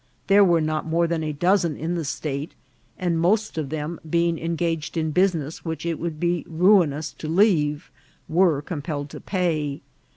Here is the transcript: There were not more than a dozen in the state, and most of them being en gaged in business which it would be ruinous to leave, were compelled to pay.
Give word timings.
There 0.25 0.43
were 0.43 0.61
not 0.61 0.87
more 0.87 1.05
than 1.05 1.23
a 1.23 1.31
dozen 1.31 1.77
in 1.77 1.93
the 1.93 2.03
state, 2.03 2.55
and 2.97 3.19
most 3.19 3.55
of 3.55 3.69
them 3.69 3.99
being 4.09 4.39
en 4.39 4.55
gaged 4.55 4.97
in 4.97 5.11
business 5.11 5.63
which 5.63 5.85
it 5.85 5.99
would 5.99 6.19
be 6.19 6.43
ruinous 6.49 7.13
to 7.19 7.27
leave, 7.27 7.91
were 8.27 8.63
compelled 8.63 9.11
to 9.11 9.19
pay. 9.21 9.81